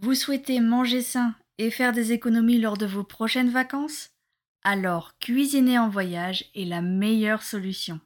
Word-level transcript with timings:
Vous 0.00 0.14
souhaitez 0.14 0.60
manger 0.60 1.02
sain 1.02 1.34
et 1.58 1.70
faire 1.72 1.92
des 1.92 2.12
économies 2.12 2.60
lors 2.60 2.76
de 2.76 2.86
vos 2.86 3.02
prochaines 3.02 3.50
vacances? 3.50 4.10
Alors 4.62 5.18
cuisiner 5.18 5.76
en 5.76 5.88
voyage 5.88 6.44
est 6.54 6.66
la 6.66 6.80
meilleure 6.80 7.42
solution. 7.42 8.00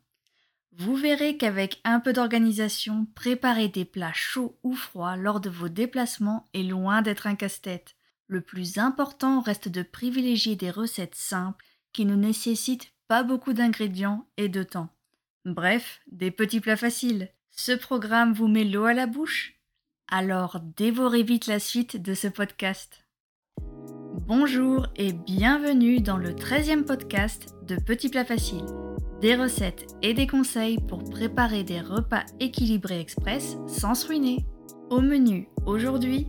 Vous 0.73 0.97
verrez 0.97 1.37
qu'avec 1.37 1.83
un 1.85 2.01
peu 2.01 2.15
d'organisation, 2.15 3.07
préparer 3.15 3.69
des 3.69 3.85
plats 3.85 4.15
chauds 4.15 4.59
ou 4.63 4.73
froids 4.75 5.17
lors 5.17 5.39
de 5.39 5.51
vos 5.51 5.69
déplacements 5.69 6.49
est 6.55 6.63
loin 6.63 7.03
d'être 7.03 7.27
un 7.27 7.35
casse-tête. 7.35 7.95
Le 8.27 8.41
plus 8.41 8.79
important 8.79 9.43
reste 9.43 9.69
de 9.69 9.83
privilégier 9.83 10.57
des 10.57 10.71
recettes 10.71 11.15
simples 11.15 11.63
qui 11.93 12.07
ne 12.07 12.17
nécessitent 12.17 12.91
pas 13.07 13.23
beaucoup 13.23 13.53
d'ingrédients 13.53 14.27
et 14.39 14.49
de 14.49 14.63
temps. 14.63 14.89
Bref, 15.45 16.01
des 16.11 16.31
petits 16.31 16.61
plats 16.61 16.79
faciles. 16.79 17.29
Ce 17.51 17.73
programme 17.73 18.33
vous 18.33 18.49
met 18.49 18.65
l'eau 18.65 18.87
à 18.87 18.95
la 18.95 19.07
bouche? 19.07 19.62
Alors 20.13 20.61
dévorez 20.77 21.23
vite 21.23 21.47
la 21.47 21.59
suite 21.59 22.01
de 22.01 22.13
ce 22.13 22.29
podcast. 22.29 23.07
Bonjour 24.27 24.87
et 24.97 25.15
bienvenue 25.15 26.01
dans 26.01 26.19
le 26.19 26.35
13e 26.35 26.85
podcast 26.85 27.55
de 27.67 27.77
Petits 27.77 28.11
Plats 28.11 28.27
Faciles. 28.27 28.67
Des 29.23 29.35
recettes 29.35 29.87
et 30.03 30.13
des 30.13 30.27
conseils 30.27 30.77
pour 30.87 31.03
préparer 31.03 31.65
des 31.65 31.81
repas 31.81 32.25
équilibrés 32.41 33.01
express 33.01 33.57
sans 33.67 33.95
se 33.95 34.07
ruiner. 34.07 34.45
Au 34.91 35.01
menu 35.01 35.49
aujourd'hui, 35.65 36.29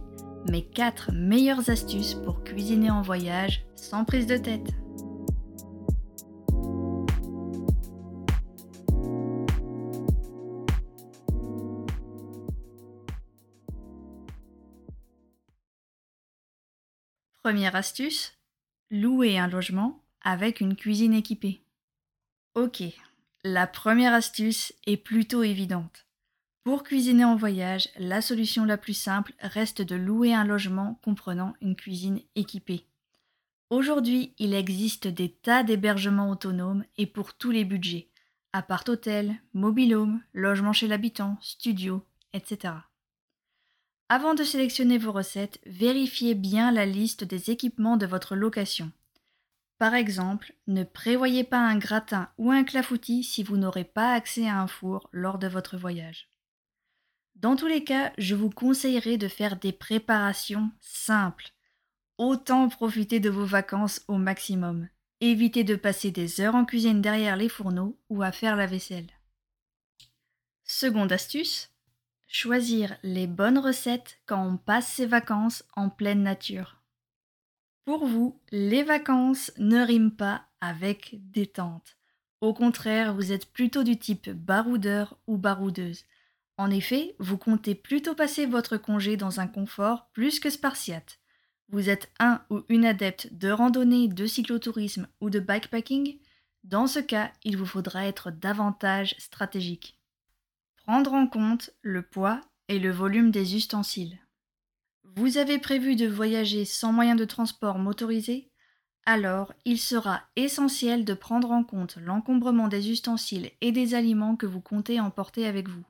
mes 0.50 0.64
4 0.64 1.12
meilleures 1.12 1.70
astuces 1.70 2.14
pour 2.14 2.46
cuisiner 2.46 2.90
en 2.90 3.02
voyage 3.02 3.66
sans 3.76 4.06
prise 4.06 4.28
de 4.28 4.38
tête. 4.38 4.72
Première 17.44 17.76
astuce, 17.76 18.38
louer 18.90 19.38
un 19.38 19.50
logement 19.50 20.02
avec 20.22 20.62
une 20.62 20.78
cuisine 20.78 21.14
équipée. 21.14 21.62
Ok, 22.56 22.82
la 23.44 23.68
première 23.68 24.14
astuce 24.14 24.72
est 24.88 24.96
plutôt 24.96 25.44
évidente. 25.44 26.06
Pour 26.64 26.84
cuisiner 26.84 27.26
en 27.26 27.36
voyage, 27.36 27.90
la 27.98 28.22
solution 28.22 28.64
la 28.64 28.78
plus 28.78 28.94
simple 28.94 29.34
reste 29.42 29.82
de 29.82 29.96
louer 29.96 30.34
un 30.34 30.46
logement 30.46 31.02
comprenant 31.04 31.54
une 31.60 31.76
cuisine 31.76 32.22
équipée. 32.36 32.86
Aujourd'hui, 33.70 34.34
il 34.38 34.54
existe 34.54 35.10
des 35.10 35.30
tas 35.30 35.64
d'hébergements 35.64 36.30
autonomes 36.30 36.86
et 36.96 37.08
pour 37.08 37.34
tous 37.34 37.52
les 37.52 37.66
budgets 37.66 38.08
appart-hôtel, 38.54 39.36
mobile-home, 39.54 40.22
logement 40.34 40.72
chez 40.72 40.88
l'habitant, 40.88 41.38
studio, 41.42 42.06
etc. 42.32 42.76
Avant 44.16 44.36
de 44.36 44.44
sélectionner 44.44 45.00
vos 45.00 45.12
recettes, 45.12 45.60
vérifiez 45.66 46.36
bien 46.36 46.72
la 46.72 46.86
liste 46.86 47.24
des 47.24 47.50
équipements 47.50 47.98
de 47.98 48.06
votre 48.06 48.36
location. 48.36 48.92
Par 49.80 49.96
exemple, 49.96 50.54
ne 50.68 50.84
prévoyez 50.84 51.44
pas 51.44 51.58
un 51.58 51.80
gratin 51.80 52.30
ou 52.38 52.52
un 52.52 52.64
clafoutis 52.64 53.24
si 53.24 53.42
vous 53.42 53.58
n'aurez 53.58 53.86
pas 53.86 54.14
accès 54.14 54.48
à 54.48 54.62
un 54.62 54.68
four 54.68 55.10
lors 55.14 55.40
de 55.40 55.48
votre 55.48 55.78
voyage. 55.78 56.30
Dans 57.38 57.56
tous 57.56 57.66
les 57.66 57.84
cas, 57.84 58.14
je 58.20 58.36
vous 58.36 58.52
conseillerais 58.52 59.18
de 59.18 59.28
faire 59.28 59.56
des 59.56 59.72
préparations 59.72 60.70
simples. 60.80 61.52
Autant 62.20 62.70
profiter 62.70 63.20
de 63.20 63.32
vos 63.32 63.48
vacances 63.48 64.04
au 64.08 64.20
maximum. 64.20 64.90
Évitez 65.22 65.64
de 65.64 65.76
passer 65.76 66.12
des 66.12 66.40
heures 66.40 66.54
en 66.54 66.66
cuisine 66.66 67.02
derrière 67.02 67.36
les 67.36 67.50
fourneaux 67.50 67.98
ou 68.10 68.22
à 68.22 68.32
faire 68.32 68.58
la 68.58 68.68
vaisselle. 68.68 69.10
Seconde 70.66 71.12
astuce, 71.12 71.73
Choisir 72.36 72.98
les 73.04 73.28
bonnes 73.28 73.60
recettes 73.60 74.20
quand 74.26 74.44
on 74.44 74.58
passe 74.58 74.88
ses 74.88 75.06
vacances 75.06 75.64
en 75.76 75.90
pleine 75.90 76.24
nature. 76.24 76.82
Pour 77.86 78.08
vous, 78.08 78.42
les 78.52 78.82
vacances 78.82 79.52
ne 79.60 79.80
riment 79.80 80.16
pas 80.16 80.44
avec 80.60 81.20
détente. 81.30 81.96
Au 82.42 82.52
contraire, 82.52 83.14
vous 83.14 83.32
êtes 83.32 83.54
plutôt 83.54 83.84
du 83.84 84.00
type 84.00 84.32
baroudeur 84.32 85.16
ou 85.28 85.38
baroudeuse. 85.38 86.06
En 86.58 86.72
effet, 86.72 87.16
vous 87.20 87.38
comptez 87.38 87.76
plutôt 87.76 88.16
passer 88.16 88.48
votre 88.48 88.78
congé 88.78 89.16
dans 89.16 89.40
un 89.40 89.48
confort 89.48 90.10
plus 90.12 90.40
que 90.40 90.50
spartiate. 90.50 91.20
Vous 91.70 91.88
êtes 91.88 92.12
un 92.20 92.42
ou 92.50 92.64
une 92.68 92.88
adepte 92.88 93.32
de 93.32 93.52
randonnée, 93.52 94.08
de 94.08 94.26
cyclotourisme 94.26 95.08
ou 95.22 95.30
de 95.30 95.40
bikepacking 95.40 96.18
Dans 96.64 96.88
ce 96.88 97.00
cas, 97.00 97.32
il 97.44 97.58
vous 97.58 97.68
faudra 97.68 98.08
être 98.08 98.32
davantage 98.32 99.14
stratégique. 99.20 100.00
Prendre 100.86 101.14
en 101.14 101.28
compte 101.28 101.70
le 101.82 102.02
poids 102.02 102.42
et 102.68 102.78
le 102.78 102.92
volume 102.92 103.32
des 103.32 103.56
ustensiles. 103.56 104.20
Vous 105.16 105.38
avez 105.38 105.58
prévu 105.58 105.96
de 105.96 106.08
voyager 106.08 106.66
sans 106.66 106.92
moyen 106.92 107.16
de 107.16 107.24
transport 107.24 107.80
motorisé? 107.80 108.52
Alors, 109.06 109.54
il 109.64 109.80
sera 109.80 110.24
essentiel 110.36 111.06
de 111.06 111.14
prendre 111.14 111.52
en 111.52 111.64
compte 111.64 111.96
l'encombrement 111.96 112.68
des 112.68 112.90
ustensiles 112.90 113.52
et 113.62 113.72
des 113.72 113.96
aliments 113.96 114.36
que 114.36 114.46
vous 114.46 114.60
comptez 114.60 115.00
emporter 115.00 115.48
avec 115.48 115.70
vous. 115.70 115.86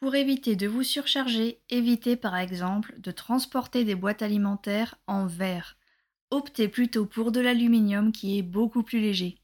Pour 0.00 0.14
éviter 0.14 0.56
de 0.56 0.66
vous 0.66 0.82
surcharger, 0.82 1.60
évitez 1.68 2.16
par 2.16 2.36
exemple 2.36 2.94
de 3.00 3.10
transporter 3.10 3.84
des 3.84 3.96
boîtes 3.96 4.22
alimentaires 4.22 4.94
en 5.08 5.26
verre. 5.26 5.76
Optez 6.30 6.68
plutôt 6.68 7.04
pour 7.04 7.32
de 7.32 7.40
l'aluminium 7.40 8.12
qui 8.12 8.38
est 8.38 8.42
beaucoup 8.42 8.82
plus 8.82 9.00
léger. 9.00 9.42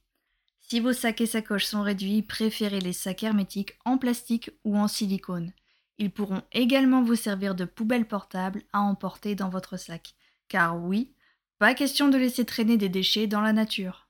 Si 0.68 0.80
vos 0.80 0.92
sacs 0.92 1.20
et 1.20 1.26
sacoches 1.26 1.66
sont 1.66 1.82
réduits, 1.82 2.22
préférez 2.22 2.80
les 2.80 2.92
sacs 2.92 3.22
hermétiques 3.22 3.78
en 3.84 3.98
plastique 3.98 4.50
ou 4.64 4.76
en 4.76 4.88
silicone. 4.88 5.52
Ils 5.98 6.10
pourront 6.10 6.42
également 6.50 7.04
vous 7.04 7.14
servir 7.14 7.54
de 7.54 7.64
poubelle 7.64 8.08
portable 8.08 8.64
à 8.72 8.80
emporter 8.80 9.36
dans 9.36 9.48
votre 9.48 9.76
sac. 9.76 10.16
Car 10.48 10.76
oui, 10.76 11.14
pas 11.60 11.72
question 11.74 12.08
de 12.08 12.18
laisser 12.18 12.44
traîner 12.44 12.76
des 12.76 12.88
déchets 12.88 13.28
dans 13.28 13.42
la 13.42 13.52
nature. 13.52 14.08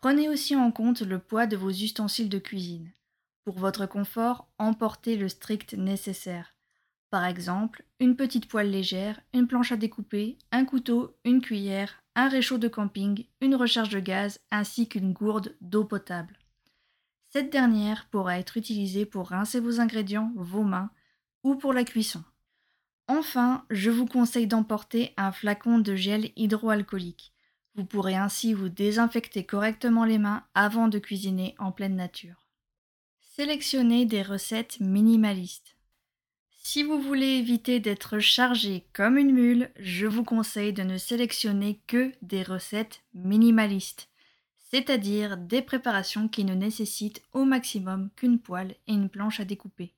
Prenez 0.00 0.28
aussi 0.28 0.56
en 0.56 0.72
compte 0.72 1.02
le 1.02 1.20
poids 1.20 1.46
de 1.46 1.56
vos 1.56 1.70
ustensiles 1.70 2.28
de 2.28 2.40
cuisine. 2.40 2.90
Pour 3.44 3.56
votre 3.56 3.86
confort, 3.86 4.48
emportez 4.58 5.16
le 5.16 5.28
strict 5.28 5.74
nécessaire. 5.74 6.56
Par 7.10 7.24
exemple, 7.24 7.84
une 8.00 8.16
petite 8.16 8.48
poêle 8.48 8.72
légère, 8.72 9.20
une 9.32 9.46
planche 9.46 9.70
à 9.70 9.76
découper, 9.76 10.38
un 10.50 10.64
couteau, 10.64 11.16
une 11.24 11.40
cuillère, 11.40 12.02
un 12.18 12.28
réchaud 12.28 12.58
de 12.58 12.66
camping, 12.66 13.26
une 13.40 13.54
recharge 13.54 13.90
de 13.90 14.00
gaz 14.00 14.40
ainsi 14.50 14.88
qu'une 14.88 15.12
gourde 15.12 15.54
d'eau 15.60 15.84
potable. 15.84 16.36
Cette 17.28 17.52
dernière 17.52 18.06
pourra 18.06 18.40
être 18.40 18.56
utilisée 18.56 19.06
pour 19.06 19.28
rincer 19.28 19.60
vos 19.60 19.80
ingrédients, 19.80 20.32
vos 20.34 20.64
mains 20.64 20.90
ou 21.44 21.54
pour 21.54 21.72
la 21.72 21.84
cuisson. 21.84 22.24
Enfin, 23.06 23.64
je 23.70 23.88
vous 23.90 24.04
conseille 24.04 24.48
d'emporter 24.48 25.14
un 25.16 25.30
flacon 25.30 25.78
de 25.78 25.94
gel 25.94 26.32
hydroalcoolique. 26.34 27.32
Vous 27.76 27.84
pourrez 27.84 28.16
ainsi 28.16 28.52
vous 28.52 28.68
désinfecter 28.68 29.46
correctement 29.46 30.04
les 30.04 30.18
mains 30.18 30.42
avant 30.54 30.88
de 30.88 30.98
cuisiner 30.98 31.54
en 31.60 31.70
pleine 31.70 31.94
nature. 31.94 32.48
Sélectionnez 33.20 34.06
des 34.06 34.22
recettes 34.22 34.80
minimalistes. 34.80 35.77
Si 36.70 36.82
vous 36.82 37.00
voulez 37.00 37.38
éviter 37.38 37.80
d'être 37.80 38.18
chargé 38.18 38.84
comme 38.92 39.16
une 39.16 39.32
mule, 39.32 39.70
je 39.78 40.06
vous 40.06 40.22
conseille 40.22 40.74
de 40.74 40.82
ne 40.82 40.98
sélectionner 40.98 41.80
que 41.86 42.12
des 42.20 42.42
recettes 42.42 43.02
minimalistes, 43.14 44.10
c'est-à-dire 44.70 45.38
des 45.38 45.62
préparations 45.62 46.28
qui 46.28 46.44
ne 46.44 46.52
nécessitent 46.52 47.22
au 47.32 47.46
maximum 47.46 48.10
qu'une 48.16 48.38
poêle 48.38 48.74
et 48.86 48.92
une 48.92 49.08
planche 49.08 49.40
à 49.40 49.46
découper. 49.46 49.94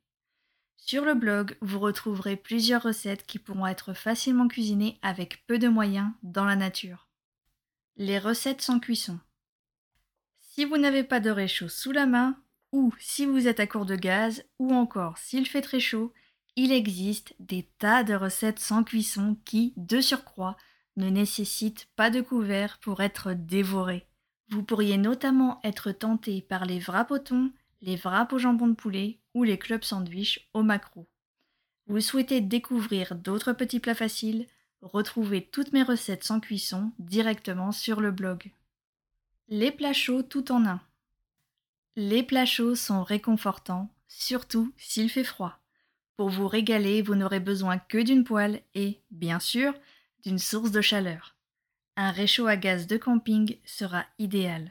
Sur 0.76 1.04
le 1.04 1.14
blog, 1.14 1.56
vous 1.60 1.80
retrouverez 1.80 2.36
plusieurs 2.36 2.84
recettes 2.84 3.26
qui 3.26 3.40
pourront 3.40 3.66
être 3.66 3.92
facilement 3.92 4.46
cuisinées 4.46 4.96
avec 5.02 5.44
peu 5.48 5.58
de 5.58 5.66
moyens 5.66 6.12
dans 6.22 6.44
la 6.44 6.54
nature. 6.54 7.08
Les 7.96 8.20
recettes 8.20 8.62
sans 8.62 8.78
cuisson. 8.78 9.18
Si 10.38 10.64
vous 10.64 10.78
n'avez 10.78 11.02
pas 11.02 11.18
de 11.18 11.30
réchaud 11.30 11.68
sous 11.68 11.90
la 11.90 12.06
main, 12.06 12.40
ou 12.70 12.94
si 13.00 13.26
vous 13.26 13.48
êtes 13.48 13.58
à 13.58 13.66
court 13.66 13.86
de 13.86 13.96
gaz, 13.96 14.44
ou 14.60 14.72
encore 14.72 15.18
s'il 15.18 15.48
fait 15.48 15.62
très 15.62 15.80
chaud, 15.80 16.12
il 16.56 16.72
existe 16.72 17.34
des 17.38 17.68
tas 17.78 18.04
de 18.04 18.14
recettes 18.14 18.58
sans 18.58 18.84
cuisson 18.84 19.36
qui, 19.44 19.72
de 19.76 20.00
surcroît, 20.00 20.56
ne 20.96 21.08
nécessitent 21.08 21.88
pas 21.96 22.10
de 22.10 22.20
couvert 22.20 22.78
pour 22.78 23.00
être 23.00 23.32
dévorées. 23.32 24.06
Vous 24.48 24.62
pourriez 24.62 24.98
notamment 24.98 25.60
être 25.62 25.92
tenté 25.92 26.42
par 26.42 26.64
les 26.64 26.80
wraps 26.80 27.24
thon, 27.24 27.52
les 27.82 27.96
wraps 27.96 28.32
au 28.32 28.38
jambon 28.38 28.68
de 28.68 28.74
poulet 28.74 29.20
ou 29.34 29.44
les 29.44 29.58
clubs 29.58 29.84
sandwich 29.84 30.48
au 30.52 30.62
maquereau. 30.62 31.08
Vous 31.86 32.00
souhaitez 32.00 32.40
découvrir 32.40 33.14
d'autres 33.14 33.52
petits 33.52 33.80
plats 33.80 33.94
faciles? 33.94 34.46
Retrouvez 34.82 35.44
toutes 35.44 35.72
mes 35.72 35.82
recettes 35.82 36.24
sans 36.24 36.40
cuisson 36.40 36.92
directement 36.98 37.70
sur 37.72 38.00
le 38.00 38.10
blog. 38.10 38.50
Les 39.48 39.70
plats 39.70 39.92
chauds 39.92 40.22
tout 40.22 40.52
en 40.52 40.64
un. 40.66 40.80
Les 41.96 42.22
plats 42.22 42.46
chauds 42.46 42.76
sont 42.76 43.02
réconfortants, 43.02 43.90
surtout 44.08 44.72
s'il 44.76 45.10
fait 45.10 45.24
froid. 45.24 45.59
Pour 46.20 46.28
vous 46.28 46.48
régaler, 46.48 47.00
vous 47.00 47.14
n'aurez 47.14 47.40
besoin 47.40 47.78
que 47.78 47.96
d'une 47.96 48.24
poêle 48.24 48.60
et, 48.74 49.00
bien 49.10 49.40
sûr, 49.40 49.72
d'une 50.22 50.38
source 50.38 50.70
de 50.70 50.82
chaleur. 50.82 51.34
Un 51.96 52.10
réchaud 52.10 52.46
à 52.46 52.58
gaz 52.58 52.86
de 52.86 52.98
camping 52.98 53.56
sera 53.64 54.04
idéal. 54.18 54.70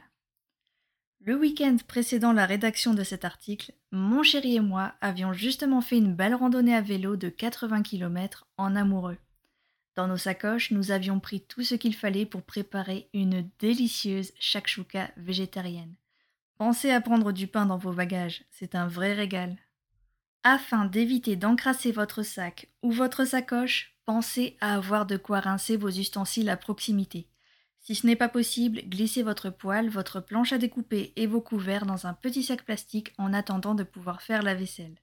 Le 1.18 1.34
week-end 1.34 1.76
précédant 1.88 2.32
la 2.32 2.46
rédaction 2.46 2.94
de 2.94 3.02
cet 3.02 3.24
article, 3.24 3.72
mon 3.90 4.22
chéri 4.22 4.54
et 4.54 4.60
moi 4.60 4.94
avions 5.00 5.32
justement 5.32 5.80
fait 5.80 5.98
une 5.98 6.14
belle 6.14 6.36
randonnée 6.36 6.76
à 6.76 6.82
vélo 6.82 7.16
de 7.16 7.28
80 7.28 7.82
km 7.82 8.46
en 8.56 8.76
amoureux. 8.76 9.18
Dans 9.96 10.06
nos 10.06 10.16
sacoches, 10.16 10.70
nous 10.70 10.92
avions 10.92 11.18
pris 11.18 11.40
tout 11.40 11.64
ce 11.64 11.74
qu'il 11.74 11.96
fallait 11.96 12.26
pour 12.26 12.42
préparer 12.42 13.08
une 13.12 13.50
délicieuse 13.58 14.30
shakshuka 14.38 15.10
végétarienne. 15.16 15.96
Pensez 16.58 16.92
à 16.92 17.00
prendre 17.00 17.32
du 17.32 17.48
pain 17.48 17.66
dans 17.66 17.76
vos 17.76 17.92
bagages, 17.92 18.44
c'est 18.52 18.76
un 18.76 18.86
vrai 18.86 19.14
régal. 19.14 19.56
Afin 20.42 20.86
d'éviter 20.86 21.36
d'encrasser 21.36 21.92
votre 21.92 22.22
sac 22.22 22.68
ou 22.82 22.90
votre 22.90 23.26
sacoche, 23.26 23.94
pensez 24.06 24.56
à 24.62 24.74
avoir 24.74 25.04
de 25.04 25.18
quoi 25.18 25.40
rincer 25.40 25.76
vos 25.76 25.90
ustensiles 25.90 26.48
à 26.48 26.56
proximité. 26.56 27.28
Si 27.80 27.94
ce 27.94 28.06
n'est 28.06 28.16
pas 28.16 28.28
possible, 28.28 28.80
glissez 28.88 29.22
votre 29.22 29.50
poêle, 29.50 29.90
votre 29.90 30.20
planche 30.20 30.54
à 30.54 30.58
découper 30.58 31.12
et 31.16 31.26
vos 31.26 31.42
couverts 31.42 31.84
dans 31.84 32.06
un 32.06 32.14
petit 32.14 32.42
sac 32.42 32.64
plastique 32.64 33.12
en 33.18 33.34
attendant 33.34 33.74
de 33.74 33.84
pouvoir 33.84 34.22
faire 34.22 34.42
la 34.42 34.54
vaisselle. 34.54 34.96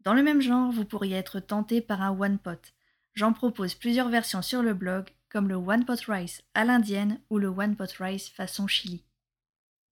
Dans 0.00 0.14
le 0.14 0.22
même 0.22 0.40
genre, 0.40 0.72
vous 0.72 0.86
pourriez 0.86 1.16
être 1.16 1.38
tenté 1.38 1.82
par 1.82 2.00
un 2.00 2.18
one 2.18 2.38
pot. 2.38 2.72
J'en 3.12 3.34
propose 3.34 3.74
plusieurs 3.74 4.08
versions 4.08 4.42
sur 4.42 4.62
le 4.62 4.72
blog, 4.72 5.10
comme 5.28 5.48
le 5.48 5.56
one 5.56 5.84
pot 5.84 6.00
rice 6.06 6.42
à 6.54 6.64
l'indienne 6.64 7.20
ou 7.28 7.36
le 7.38 7.48
one 7.48 7.76
pot 7.76 7.90
rice 7.98 8.30
façon 8.30 8.66
chili. 8.66 9.04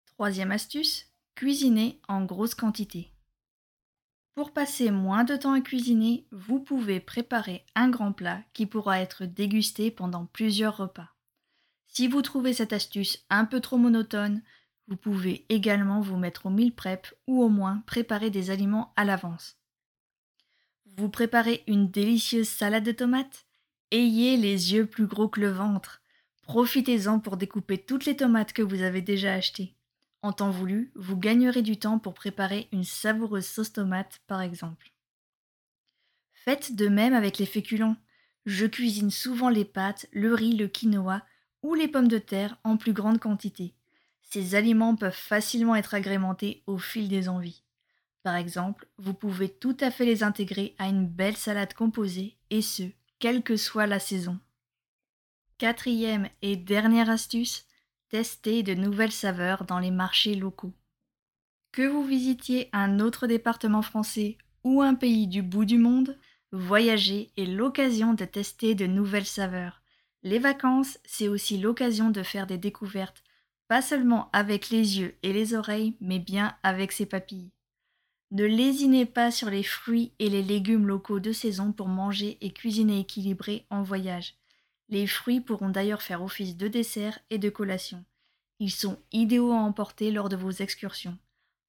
Troisième 0.06 0.50
astuce, 0.50 1.06
cuisiner 1.36 2.00
en 2.08 2.24
grosse 2.24 2.56
quantité. 2.56 3.12
Pour 4.38 4.52
passer 4.52 4.92
moins 4.92 5.24
de 5.24 5.34
temps 5.34 5.54
à 5.54 5.60
cuisiner, 5.60 6.24
vous 6.30 6.60
pouvez 6.60 7.00
préparer 7.00 7.66
un 7.74 7.88
grand 7.88 8.12
plat 8.12 8.40
qui 8.52 8.66
pourra 8.66 9.00
être 9.00 9.24
dégusté 9.24 9.90
pendant 9.90 10.26
plusieurs 10.26 10.76
repas. 10.76 11.08
Si 11.88 12.06
vous 12.06 12.22
trouvez 12.22 12.52
cette 12.52 12.72
astuce 12.72 13.18
un 13.30 13.44
peu 13.46 13.58
trop 13.58 13.78
monotone, 13.78 14.42
vous 14.86 14.94
pouvez 14.94 15.44
également 15.48 16.00
vous 16.00 16.16
mettre 16.16 16.46
au 16.46 16.50
meal 16.50 16.72
prep 16.72 17.12
ou 17.26 17.42
au 17.42 17.48
moins 17.48 17.82
préparer 17.84 18.30
des 18.30 18.50
aliments 18.50 18.92
à 18.94 19.04
l'avance. 19.04 19.58
Vous 20.96 21.08
préparez 21.08 21.64
une 21.66 21.90
délicieuse 21.90 22.48
salade 22.48 22.84
de 22.84 22.92
tomates? 22.92 23.44
Ayez 23.90 24.36
les 24.36 24.72
yeux 24.72 24.86
plus 24.86 25.08
gros 25.08 25.26
que 25.26 25.40
le 25.40 25.50
ventre. 25.50 26.00
Profitez-en 26.42 27.18
pour 27.18 27.38
découper 27.38 27.76
toutes 27.76 28.04
les 28.04 28.16
tomates 28.16 28.52
que 28.52 28.62
vous 28.62 28.82
avez 28.82 29.02
déjà 29.02 29.32
achetées. 29.32 29.74
En 30.22 30.32
temps 30.32 30.50
voulu, 30.50 30.90
vous 30.94 31.16
gagnerez 31.16 31.62
du 31.62 31.78
temps 31.78 31.98
pour 31.98 32.14
préparer 32.14 32.68
une 32.72 32.84
savoureuse 32.84 33.46
sauce 33.46 33.72
tomate 33.72 34.20
par 34.26 34.40
exemple. 34.40 34.92
Faites 36.32 36.74
de 36.74 36.88
même 36.88 37.14
avec 37.14 37.38
les 37.38 37.46
féculents. 37.46 37.96
Je 38.46 38.66
cuisine 38.66 39.10
souvent 39.10 39.48
les 39.48 39.64
pâtes, 39.64 40.06
le 40.12 40.34
riz, 40.34 40.56
le 40.56 40.66
quinoa 40.66 41.22
ou 41.62 41.74
les 41.74 41.88
pommes 41.88 42.08
de 42.08 42.18
terre 42.18 42.58
en 42.64 42.76
plus 42.76 42.92
grande 42.92 43.18
quantité. 43.18 43.74
Ces 44.22 44.54
aliments 44.54 44.96
peuvent 44.96 45.12
facilement 45.12 45.76
être 45.76 45.94
agrémentés 45.94 46.62
au 46.66 46.78
fil 46.78 47.08
des 47.08 47.28
envies. 47.28 47.62
Par 48.22 48.36
exemple, 48.36 48.86
vous 48.98 49.14
pouvez 49.14 49.48
tout 49.48 49.76
à 49.80 49.90
fait 49.90 50.04
les 50.04 50.22
intégrer 50.22 50.74
à 50.78 50.88
une 50.88 51.06
belle 51.06 51.36
salade 51.36 51.72
composée, 51.72 52.36
et 52.50 52.62
ce, 52.62 52.82
quelle 53.18 53.42
que 53.42 53.56
soit 53.56 53.86
la 53.86 53.98
saison. 53.98 54.38
Quatrième 55.56 56.28
et 56.42 56.56
dernière 56.56 57.10
astuce, 57.10 57.66
tester 58.08 58.62
de 58.62 58.74
nouvelles 58.74 59.12
saveurs 59.12 59.64
dans 59.64 59.78
les 59.78 59.90
marchés 59.90 60.34
locaux. 60.34 60.72
Que 61.72 61.86
vous 61.86 62.04
visitiez 62.04 62.70
un 62.72 63.00
autre 63.00 63.26
département 63.26 63.82
français 63.82 64.38
ou 64.64 64.82
un 64.82 64.94
pays 64.94 65.26
du 65.26 65.42
bout 65.42 65.64
du 65.64 65.78
monde, 65.78 66.18
voyager 66.50 67.30
est 67.36 67.44
l'occasion 67.44 68.14
de 68.14 68.24
tester 68.24 68.74
de 68.74 68.86
nouvelles 68.86 69.26
saveurs. 69.26 69.82
Les 70.22 70.38
vacances, 70.38 70.98
c'est 71.04 71.28
aussi 71.28 71.58
l'occasion 71.58 72.10
de 72.10 72.22
faire 72.22 72.46
des 72.46 72.58
découvertes, 72.58 73.22
pas 73.68 73.82
seulement 73.82 74.30
avec 74.32 74.70
les 74.70 74.98
yeux 74.98 75.16
et 75.22 75.32
les 75.32 75.54
oreilles, 75.54 75.96
mais 76.00 76.18
bien 76.18 76.56
avec 76.62 76.92
ses 76.92 77.06
papilles. 77.06 77.52
Ne 78.30 78.44
lésinez 78.44 79.06
pas 79.06 79.30
sur 79.30 79.50
les 79.50 79.62
fruits 79.62 80.12
et 80.18 80.28
les 80.28 80.42
légumes 80.42 80.86
locaux 80.86 81.20
de 81.20 81.32
saison 81.32 81.72
pour 81.72 81.88
manger 81.88 82.38
et 82.40 82.52
cuisiner 82.52 83.00
équilibré 83.00 83.66
en 83.70 83.82
voyage. 83.82 84.37
Les 84.88 85.06
fruits 85.06 85.40
pourront 85.40 85.68
d'ailleurs 85.68 86.02
faire 86.02 86.22
office 86.22 86.56
de 86.56 86.68
dessert 86.68 87.18
et 87.30 87.38
de 87.38 87.50
collation. 87.50 88.04
Ils 88.58 88.70
sont 88.70 88.98
idéaux 89.12 89.52
à 89.52 89.56
emporter 89.56 90.10
lors 90.10 90.28
de 90.28 90.36
vos 90.36 90.50
excursions. 90.50 91.16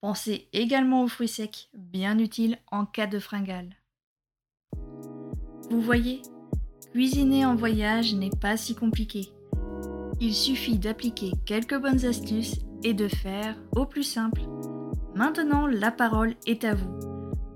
Pensez 0.02 0.48
également 0.54 1.04
aux 1.04 1.08
fruits 1.08 1.28
secs, 1.28 1.70
bien 1.74 2.18
utiles 2.20 2.58
en 2.72 2.86
cas 2.86 3.08
de 3.08 3.20
fringale. 3.20 3.76
Vous 5.70 5.82
voyez, 5.82 6.22
Cuisiner 6.92 7.46
en 7.46 7.54
voyage 7.54 8.16
n'est 8.16 8.32
pas 8.32 8.58
si 8.58 8.74
compliqué. 8.74 9.30
Il 10.20 10.34
suffit 10.34 10.80
d'appliquer 10.80 11.32
quelques 11.46 11.80
bonnes 11.80 12.04
astuces 12.04 12.56
et 12.84 12.96
de 12.96 13.08
faire 13.08 13.56
au 13.76 13.86
plus 13.86 14.04
simple. 14.04 14.42
Maintenant, 15.14 15.68
la 15.68 15.92
parole 15.92 16.34
est 16.48 16.64
à 16.64 16.74
vous. 16.74 17.00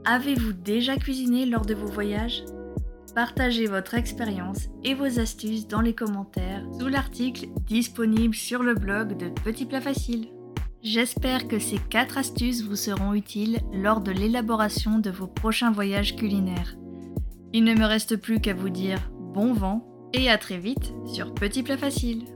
Avez-vous 0.05 0.53
déjà 0.53 0.97
cuisiné 0.97 1.47
lors 1.47 1.65
de 1.65 1.73
vos 1.73 1.87
voyages? 1.87 2.43
Partagez 3.15 3.67
votre 3.67 3.93
expérience 3.93 4.69
et 4.83 4.95
vos 4.95 5.19
astuces 5.19 5.67
dans 5.67 5.81
les 5.81 5.93
commentaires 5.93 6.63
sous 6.79 6.87
l'article 6.87 7.45
disponible 7.67 8.33
sur 8.33 8.63
le 8.63 8.73
blog 8.73 9.17
de 9.17 9.29
Petit 9.29 9.67
Plat 9.67 9.81
Facile. 9.81 10.29
J'espère 10.81 11.47
que 11.47 11.59
ces 11.59 11.77
4 11.77 12.17
astuces 12.17 12.63
vous 12.63 12.75
seront 12.75 13.13
utiles 13.13 13.59
lors 13.71 14.01
de 14.01 14.11
l'élaboration 14.11 14.97
de 14.97 15.11
vos 15.11 15.27
prochains 15.27 15.71
voyages 15.71 16.15
culinaires. 16.15 16.75
Il 17.53 17.63
ne 17.65 17.75
me 17.75 17.85
reste 17.85 18.15
plus 18.17 18.41
qu'à 18.41 18.55
vous 18.55 18.69
dire 18.69 19.11
bon 19.19 19.53
vent 19.53 19.85
et 20.13 20.31
à 20.31 20.39
très 20.39 20.57
vite 20.57 20.91
sur 21.05 21.35
Petit 21.35 21.61
Plat 21.61 21.77
Facile. 21.77 22.32